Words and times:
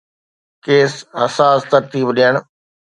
ڪيس-حساس 0.65 1.59
ترتيب 1.71 2.07
ڏيڻ 2.17 2.33